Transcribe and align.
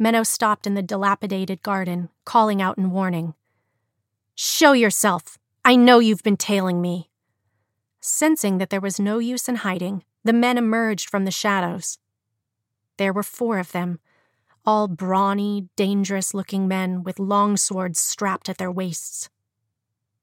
Menou 0.00 0.26
stopped 0.26 0.66
in 0.66 0.74
the 0.74 0.82
dilapidated 0.82 1.62
garden, 1.62 2.08
calling 2.24 2.62
out 2.62 2.78
in 2.78 2.90
warning. 2.90 3.34
Show 4.34 4.72
yourself! 4.72 5.38
I 5.64 5.74
know 5.74 5.98
you've 5.98 6.22
been 6.22 6.36
tailing 6.36 6.80
me. 6.80 7.10
Sensing 8.00 8.58
that 8.58 8.70
there 8.70 8.80
was 8.80 9.00
no 9.00 9.18
use 9.18 9.48
in 9.48 9.56
hiding, 9.56 10.04
the 10.22 10.32
men 10.32 10.56
emerged 10.56 11.10
from 11.10 11.24
the 11.24 11.30
shadows. 11.30 11.98
There 12.96 13.12
were 13.12 13.24
four 13.24 13.58
of 13.58 13.72
them, 13.72 13.98
all 14.64 14.86
brawny, 14.86 15.68
dangerous 15.76 16.34
looking 16.34 16.68
men 16.68 17.02
with 17.02 17.18
long 17.18 17.56
swords 17.56 17.98
strapped 17.98 18.48
at 18.48 18.58
their 18.58 18.70
waists. 18.70 19.30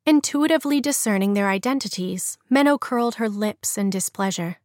Intuitively 0.05 0.79
discerning 0.79 1.33
their 1.33 1.49
identities, 1.49 2.37
Menou 2.49 2.79
curled 2.79 3.15
her 3.15 3.27
lips 3.27 3.77
in 3.77 3.89
displeasure. 3.89 4.57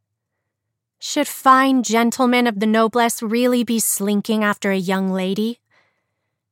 Should 1.02 1.28
fine 1.28 1.82
gentlemen 1.82 2.46
of 2.46 2.60
the 2.60 2.66
noblesse 2.66 3.22
really 3.22 3.64
be 3.64 3.80
slinking 3.80 4.44
after 4.44 4.70
a 4.70 4.76
young 4.76 5.10
lady? 5.10 5.58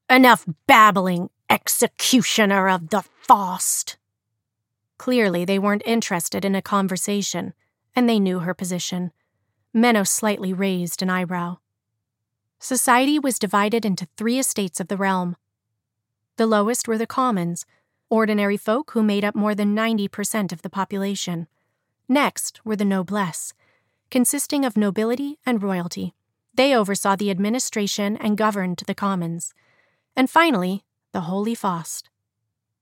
Enough 0.08 0.46
babbling, 0.66 1.28
executioner 1.50 2.66
of 2.66 2.88
the 2.88 3.02
Faust! 3.02 3.98
Clearly, 4.96 5.44
they 5.44 5.58
weren't 5.58 5.82
interested 5.84 6.46
in 6.46 6.54
a 6.54 6.62
conversation, 6.62 7.52
and 7.94 8.08
they 8.08 8.18
knew 8.18 8.38
her 8.38 8.54
position. 8.54 9.12
Menou 9.76 10.08
slightly 10.08 10.54
raised 10.54 11.02
an 11.02 11.10
eyebrow. 11.10 11.58
Society 12.58 13.18
was 13.18 13.38
divided 13.38 13.84
into 13.84 14.08
three 14.16 14.38
estates 14.38 14.80
of 14.80 14.88
the 14.88 14.96
realm. 14.96 15.36
The 16.38 16.46
lowest 16.46 16.88
were 16.88 16.96
the 16.96 17.06
commons, 17.06 17.66
ordinary 18.08 18.56
folk 18.56 18.92
who 18.92 19.02
made 19.02 19.26
up 19.26 19.34
more 19.34 19.54
than 19.54 19.76
90% 19.76 20.52
of 20.52 20.62
the 20.62 20.70
population. 20.70 21.48
Next 22.08 22.64
were 22.64 22.76
the 22.76 22.86
noblesse, 22.86 23.52
consisting 24.10 24.64
of 24.64 24.76
nobility 24.76 25.38
and 25.44 25.62
royalty. 25.62 26.14
They 26.54 26.74
oversaw 26.74 27.16
the 27.16 27.30
administration 27.30 28.16
and 28.16 28.36
governed 28.36 28.82
the 28.86 28.94
commons. 28.94 29.54
And 30.16 30.28
finally, 30.28 30.84
the 31.12 31.22
Holy 31.22 31.54
Faust. 31.54 32.10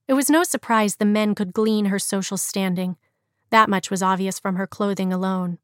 It 0.07 0.13
was 0.13 0.29
no 0.29 0.43
surprise 0.43 0.95
the 0.95 1.05
men 1.05 1.35
could 1.35 1.53
glean 1.53 1.85
her 1.85 1.99
social 1.99 2.37
standing. 2.37 2.95
That 3.49 3.69
much 3.69 3.91
was 3.91 4.01
obvious 4.01 4.39
from 4.39 4.55
her 4.55 4.67
clothing 4.67 5.11
alone. 5.11 5.59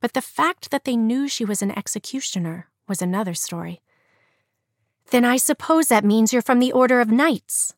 But 0.00 0.14
the 0.14 0.22
fact 0.22 0.70
that 0.70 0.84
they 0.84 0.96
knew 0.96 1.28
she 1.28 1.44
was 1.44 1.62
an 1.62 1.70
executioner 1.70 2.68
was 2.88 3.00
another 3.00 3.34
story. 3.34 3.80
Then 5.10 5.24
I 5.24 5.36
suppose 5.36 5.88
that 5.88 6.04
means 6.04 6.32
you're 6.32 6.42
from 6.42 6.58
the 6.58 6.72
Order 6.72 7.00
of 7.00 7.10
Knights. 7.10 7.74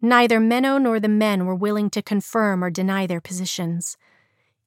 Neither 0.00 0.40
Menou 0.40 0.82
nor 0.82 0.98
the 0.98 1.08
men 1.08 1.46
were 1.46 1.54
willing 1.54 1.88
to 1.90 2.02
confirm 2.02 2.62
or 2.64 2.70
deny 2.70 3.06
their 3.06 3.20
positions. 3.20 3.96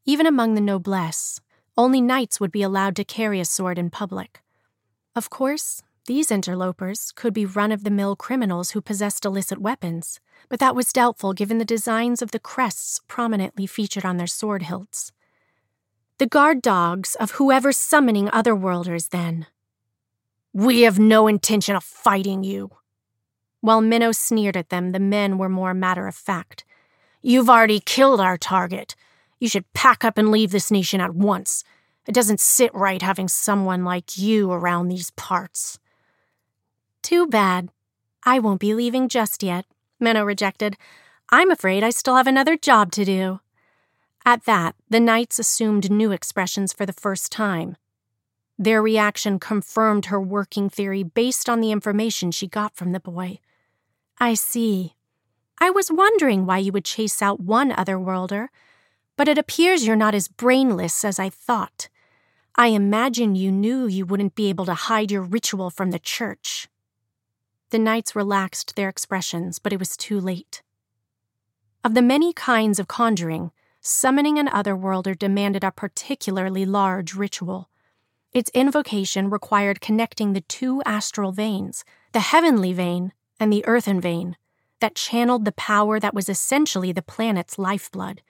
Even 0.06 0.25
among 0.25 0.53
the 0.53 0.61
noblesse, 0.61 1.42
only 1.78 2.00
knights 2.00 2.39
would 2.39 2.52
be 2.52 2.61
allowed 2.61 2.95
to 2.95 3.03
carry 3.03 3.39
a 3.39 3.45
sword 3.45 3.78
in 3.78 3.89
public. 3.89 4.42
Of 5.16 5.30
course, 5.30 5.81
these 6.06 6.30
interlopers 6.30 7.12
could 7.12 7.34
be 7.34 7.45
run 7.45 7.72
of 7.72 7.84
the 7.84 7.89
mill 7.89 8.16
criminals 8.16 8.72
who 8.72 8.81
possessed 8.81 9.25
illicit 9.25 9.59
weapons, 9.59 10.20
but 10.47 10.59
that 10.59 10.75
was 10.75 10.94
doubtful 10.94 11.34
given 11.34 11.58
the 11.58 11.66
designs 11.66 12.22
of 12.22 12.30
the 12.30 12.39
crests 12.39 13.02
prominently 13.08 13.66
featured 13.66 14.06
on 14.06 14.17
their 14.17 14.28
sword 14.28 14.64
hilts. 14.64 15.12
The 16.19 16.28
guard 16.28 16.62
dogs 16.62 17.16
of 17.16 17.31
whoever's 17.31 17.78
summoning 17.78 18.28
otherworlders, 18.28 19.09
then. 19.09 19.47
We 20.53 20.81
have 20.81 21.00
no 21.00 21.28
intention 21.28 21.75
of 21.75 21.84
fighting 21.84 22.44
you. 22.44 22.69
While 23.62 23.81
Menou 23.81 24.16
sneered 24.16 24.56
at 24.56 24.69
them, 24.69 24.92
the 24.92 25.00
men 25.00 25.40
were 25.40 25.50
more 25.50 25.73
matter 25.73 26.08
of 26.08 26.16
fact. 26.16 26.64
You've 27.23 27.50
already 27.50 27.80
killed 27.80 28.22
our 28.22 28.38
target. 28.38 28.95
You 29.39 29.50
should 29.50 29.72
pack 29.73 30.03
up 30.03 30.17
and 30.17 30.31
leave 30.31 30.52
this 30.52 30.72
nation 30.72 31.02
at 31.02 31.16
once. 31.16 31.64
It 32.08 32.14
doesn't 32.14 32.39
sit 32.39 32.73
right 32.73 33.02
having 33.02 33.28
someone 33.28 33.83
like 33.83 34.17
you 34.17 34.52
around 34.52 34.88
these 34.88 35.11
parts. 35.11 35.80
Too 37.02 37.28
bad. 37.28 37.69
I 38.23 38.39
won't 38.39 38.59
be 38.59 38.73
leaving 38.73 39.09
just 39.09 39.44
yet, 39.44 39.66
Menou 40.02 40.25
rejected. 40.25 40.78
I'm 41.30 41.52
afraid 41.52 41.83
I 41.83 41.89
still 41.89 42.16
have 42.16 42.28
another 42.28 42.56
job 42.58 42.91
to 42.94 43.06
do. 43.06 43.40
At 44.25 44.45
that, 44.45 44.75
the 44.90 45.00
knights 45.00 45.38
assumed 45.38 45.91
new 45.91 46.12
expressions 46.12 46.74
for 46.74 46.85
the 46.85 46.94
first 46.94 47.31
time. 47.31 47.78
Their 48.57 48.81
reaction 48.81 49.38
confirmed 49.38 50.07
her 50.07 50.19
working 50.19 50.69
theory 50.69 51.03
based 51.03 51.50
on 51.50 51.62
the 51.62 51.72
information 51.72 52.31
she 52.31 52.47
got 52.47 52.75
from 52.75 52.91
the 52.91 53.00
boy. 53.00 53.40
I 54.18 54.34
see. 54.34 54.95
I 55.59 55.69
was 55.69 55.91
wondering 55.91 56.45
why 56.45 56.59
you 56.59 56.72
would 56.72 56.85
chase 56.85 57.22
out 57.22 57.40
one 57.40 57.72
otherworlder 57.72 58.47
but 59.18 59.28
it 59.28 59.38
appears 59.38 59.86
you're 59.86 59.96
not 59.96 60.16
as 60.16 60.28
brainless 60.28 61.06
as 61.06 61.20
I 61.20 61.30
thought. 61.30 61.90
I 62.56 62.68
imagine 62.68 63.36
you 63.36 63.52
knew 63.52 63.88
you 63.88 64.06
wouldn't 64.06 64.36
be 64.36 64.50
able 64.50 64.66
to 64.66 64.74
hide 64.74 65.12
your 65.12 65.22
ritual 65.22 65.70
from 65.70 65.92
the 65.92 66.00
church. 66.00 66.68
The 67.70 67.80
knights 67.80 68.16
relaxed 68.16 68.75
their 68.75 68.90
expressions, 68.90 69.59
but 69.59 69.74
it 69.74 69.80
was 69.80 69.98
too 69.98 70.20
late. 70.20 70.62
Of 71.84 71.94
the 71.94 72.02
many 72.02 72.34
kinds 72.34 72.80
of 72.80 72.88
conjuring, 72.88 73.52
summoning 73.81 74.40
an 74.40 74.48
otherworlder 74.48 75.18
demanded 75.18 75.64
a 75.64 75.72
particularly 75.72 76.66
large 76.66 77.14
ritual. 77.14 77.70
Its 78.34 78.52
invocation 78.54 79.30
required 79.30 79.81
connecting 79.81 80.34
the 80.34 80.42
two 80.42 80.81
astral 80.86 81.31
veins, 81.31 81.86
the 82.12 82.20
heavenly 82.20 82.74
vein 82.74 83.14
and 83.40 83.52
the 83.52 83.66
earthen 83.66 84.02
vein, 84.02 84.36
that 84.80 84.96
channeled 84.96 85.46
the 85.46 85.52
power 85.52 86.00
that 86.00 86.14
was 86.14 86.28
essentially 86.28 86.92
the 86.92 87.02
planet's 87.02 87.58
lifeblood 87.58 88.22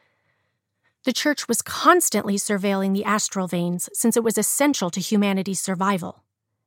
the 1.05 1.13
church 1.13 1.47
was 1.47 1.61
constantly 1.61 2.35
surveilling 2.35 2.93
the 2.93 3.05
astral 3.05 3.47
veins 3.47 3.89
since 3.93 4.17
it 4.17 4.23
was 4.23 4.38
essential 4.38 4.89
to 4.89 4.99
humanity's 4.99 5.61
survival. 5.61 6.23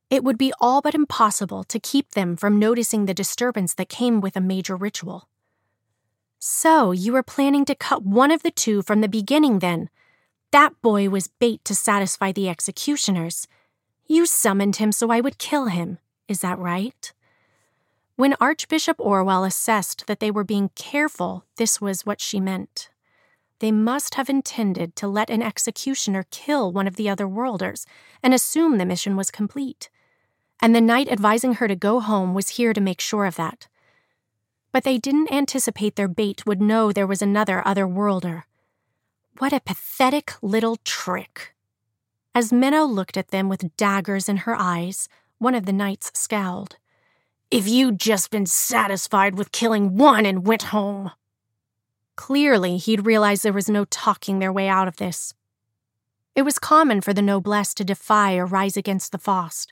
It 0.09 0.23
would 0.23 0.37
be 0.37 0.53
all 0.59 0.81
but 0.81 0.95
impossible 0.95 1.65
to 1.65 1.79
keep 1.79 2.11
them 2.11 2.37
from 2.37 2.57
noticing 2.57 3.05
the 3.05 3.13
disturbance 3.13 3.73
that 3.75 3.89
came 3.89 4.21
with 4.21 4.37
a 4.37 4.41
major 4.41 4.75
ritual. 4.75 5.27
So, 6.39 6.91
you 6.91 7.11
were 7.11 7.21
planning 7.21 7.65
to 7.65 7.75
cut 7.75 8.03
one 8.03 8.31
of 8.31 8.41
the 8.41 8.51
two 8.51 8.81
from 8.81 9.01
the 9.01 9.09
beginning, 9.09 9.59
then? 9.59 9.89
That 10.51 10.81
boy 10.81 11.09
was 11.09 11.27
bait 11.27 11.63
to 11.65 11.75
satisfy 11.75 12.31
the 12.31 12.47
executioners. 12.47 13.45
You 14.07 14.25
summoned 14.25 14.77
him 14.77 14.93
so 14.93 15.11
I 15.11 15.19
would 15.19 15.37
kill 15.37 15.65
him. 15.65 15.99
Is 16.29 16.39
that 16.39 16.57
right? 16.57 17.11
When 18.15 18.35
Archbishop 18.39 18.99
Orwell 18.99 19.43
assessed 19.43 20.07
that 20.07 20.21
they 20.21 20.31
were 20.31 20.45
being 20.45 20.69
careful, 20.75 21.45
this 21.57 21.81
was 21.81 22.05
what 22.05 22.21
she 22.21 22.39
meant. 22.39 22.89
They 23.59 23.71
must 23.71 24.15
have 24.15 24.29
intended 24.29 24.95
to 24.95 25.07
let 25.07 25.29
an 25.29 25.41
executioner 25.41 26.25
kill 26.31 26.71
one 26.71 26.87
of 26.87 26.95
the 26.95 27.09
other 27.09 27.27
worlders 27.27 27.85
and 28.23 28.33
assume 28.33 28.77
the 28.77 28.85
mission 28.85 29.15
was 29.15 29.31
complete. 29.31 29.89
And 30.61 30.73
the 30.73 30.81
knight 30.81 31.09
advising 31.09 31.55
her 31.55 31.67
to 31.67 31.75
go 31.75 31.99
home 31.99 32.33
was 32.33 32.49
here 32.49 32.73
to 32.73 32.81
make 32.81 33.01
sure 33.01 33.25
of 33.25 33.35
that. 33.35 33.67
But 34.71 34.83
they 34.83 34.97
didn't 34.97 35.31
anticipate 35.31 35.95
their 35.95 36.07
bait 36.07 36.45
would 36.45 36.61
know 36.61 36.91
there 36.91 37.07
was 37.07 37.21
another 37.21 37.65
other 37.67 37.87
worlder. 37.87 38.45
What 39.39 39.53
a 39.53 39.61
pathetic 39.61 40.33
little 40.41 40.77
trick. 40.83 41.53
As 42.35 42.51
Menou 42.51 42.89
looked 42.89 43.17
at 43.17 43.29
them 43.29 43.49
with 43.49 43.75
daggers 43.75 44.29
in 44.29 44.37
her 44.37 44.55
eyes, 44.55 45.09
one 45.37 45.55
of 45.55 45.65
the 45.65 45.73
knights 45.73 46.11
scowled. 46.13 46.77
If 47.49 47.67
you'd 47.67 47.99
just 47.99 48.29
been 48.29 48.45
satisfied 48.45 49.37
with 49.37 49.51
killing 49.51 49.97
one 49.97 50.25
and 50.25 50.45
went 50.45 50.63
home. 50.63 51.11
Clearly, 52.19 52.75
he'd 52.75 53.05
realized 53.05 53.43
there 53.43 53.53
was 53.53 53.69
no 53.69 53.85
talking 53.85 54.39
their 54.39 54.51
way 54.51 54.67
out 54.67 54.89
of 54.89 54.97
this. 54.97 55.33
It 56.35 56.41
was 56.41 56.59
common 56.59 56.99
for 56.99 57.13
the 57.13 57.21
noblesse 57.21 57.73
to 57.75 57.85
defy 57.85 58.35
or 58.35 58.45
rise 58.45 58.75
against 58.75 59.13
the 59.13 59.17
Faust. 59.17 59.71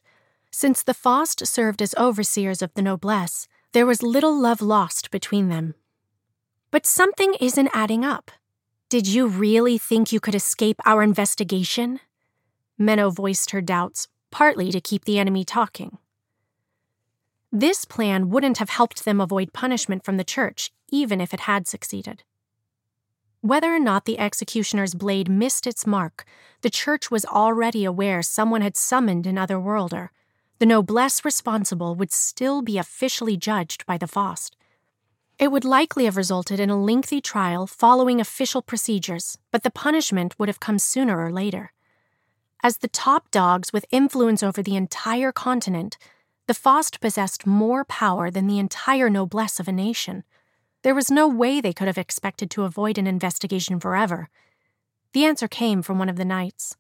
Since 0.49 0.81
the 0.81 0.93
Faust 0.93 1.45
served 1.45 1.81
as 1.81 1.93
overseers 1.95 2.61
of 2.61 2.73
the 2.73 2.81
noblesse, 2.81 3.49
there 3.73 3.85
was 3.85 4.01
little 4.01 4.33
love 4.33 4.61
lost 4.61 5.11
between 5.11 5.49
them. 5.49 5.75
But 6.71 6.85
something 6.85 7.33
isn't 7.41 7.69
adding 7.73 8.05
up. 8.05 8.31
Did 8.87 9.07
you 9.07 9.27
really 9.27 9.77
think 9.77 10.13
you 10.13 10.21
could 10.21 10.33
escape 10.33 10.79
our 10.85 11.03
investigation? 11.03 11.99
Menou 12.79 13.13
voiced 13.13 13.51
her 13.51 13.61
doubts, 13.61 14.07
partly 14.31 14.71
to 14.71 14.79
keep 14.79 15.03
the 15.03 15.19
enemy 15.19 15.43
talking. 15.43 15.97
This 17.51 17.83
plan 17.83 18.29
wouldn't 18.29 18.59
have 18.59 18.69
helped 18.69 19.03
them 19.03 19.19
avoid 19.19 19.51
punishment 19.51 20.05
from 20.05 20.15
the 20.15 20.23
church, 20.23 20.71
even 20.89 21.19
if 21.19 21.33
it 21.33 21.41
had 21.41 21.67
succeeded. 21.67 22.23
Whether 23.47 23.73
or 23.73 23.79
not 23.79 24.03
the 24.03 24.19
executioner's 24.19 24.93
blade 24.93 25.29
missed 25.29 25.67
its 25.67 25.87
mark, 25.87 26.25
the 26.63 26.69
church 26.69 27.09
was 27.09 27.23
already 27.23 27.85
aware 27.85 28.21
someone 28.21 28.59
had 28.59 28.75
summoned 28.75 29.25
an 29.25 29.37
otherworlder. 29.37 30.09
The 30.59 30.65
noblesse 30.65 31.23
responsible 31.23 31.95
would 31.95 32.11
still 32.11 32.61
be 32.61 32.77
officially 32.77 33.37
judged 33.37 33.85
by 33.85 33.97
the 33.97 34.05
Faust. 34.05 34.57
It 35.39 35.49
would 35.49 35.63
likely 35.63 36.03
have 36.03 36.17
resulted 36.17 36.59
in 36.59 36.69
a 36.69 36.75
lengthy 36.75 37.21
trial 37.21 37.67
following 37.67 38.19
official 38.19 38.61
procedures, 38.61 39.37
but 39.49 39.63
the 39.63 39.71
punishment 39.71 40.37
would 40.37 40.49
have 40.49 40.59
come 40.59 40.77
sooner 40.77 41.17
or 41.17 41.31
later. 41.31 41.71
As 42.61 42.79
the 42.79 42.89
top 42.89 43.31
dogs 43.31 43.71
with 43.71 43.85
influence 43.91 44.43
over 44.43 44.61
the 44.61 44.75
entire 44.75 45.31
continent, 45.31 45.97
the 46.47 46.53
Faust 46.53 46.99
possessed 46.99 47.47
more 47.47 47.85
power 47.85 48.29
than 48.29 48.47
the 48.47 48.59
entire 48.59 49.09
noblesse 49.09 49.57
of 49.57 49.69
a 49.69 49.71
nation. 49.71 50.25
There 50.83 50.95
was 50.95 51.09
no 51.09 51.27
way 51.27 51.59
they 51.59 51.73
could 51.73 51.87
have 51.87 51.97
expected 51.97 52.49
to 52.51 52.63
avoid 52.63 52.97
an 52.97 53.07
investigation 53.07 53.79
forever. 53.79 54.29
The 55.13 55.25
answer 55.25 55.47
came 55.47 55.81
from 55.81 55.97
one 55.99 56.09
of 56.09 56.17
the 56.17 56.25
knights. 56.25 56.75